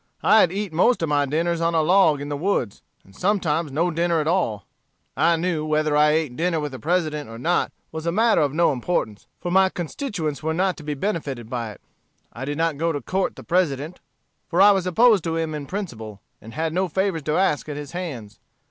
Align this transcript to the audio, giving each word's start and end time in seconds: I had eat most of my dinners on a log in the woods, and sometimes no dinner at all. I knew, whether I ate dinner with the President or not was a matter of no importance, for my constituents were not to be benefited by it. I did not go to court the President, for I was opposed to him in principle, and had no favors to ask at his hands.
I 0.23 0.39
had 0.39 0.51
eat 0.51 0.73
most 0.73 1.03
of 1.03 1.09
my 1.09 1.27
dinners 1.27 1.61
on 1.61 1.75
a 1.75 1.83
log 1.83 2.21
in 2.21 2.29
the 2.29 2.35
woods, 2.35 2.81
and 3.05 3.15
sometimes 3.15 3.71
no 3.71 3.91
dinner 3.91 4.19
at 4.19 4.27
all. 4.27 4.65
I 5.15 5.35
knew, 5.35 5.63
whether 5.63 5.95
I 5.95 6.09
ate 6.09 6.35
dinner 6.35 6.59
with 6.59 6.71
the 6.71 6.79
President 6.79 7.29
or 7.29 7.37
not 7.37 7.71
was 7.91 8.07
a 8.07 8.11
matter 8.11 8.41
of 8.41 8.51
no 8.51 8.71
importance, 8.71 9.27
for 9.39 9.51
my 9.51 9.69
constituents 9.69 10.41
were 10.41 10.55
not 10.55 10.75
to 10.77 10.83
be 10.83 10.95
benefited 10.95 11.51
by 11.51 11.73
it. 11.73 11.81
I 12.33 12.45
did 12.45 12.57
not 12.57 12.77
go 12.77 12.91
to 12.91 12.99
court 12.99 13.35
the 13.35 13.43
President, 13.43 13.99
for 14.47 14.59
I 14.59 14.71
was 14.71 14.87
opposed 14.87 15.23
to 15.25 15.35
him 15.35 15.53
in 15.53 15.67
principle, 15.67 16.19
and 16.41 16.55
had 16.55 16.73
no 16.73 16.87
favors 16.87 17.21
to 17.25 17.37
ask 17.37 17.69
at 17.69 17.77
his 17.77 17.91
hands. 17.91 18.39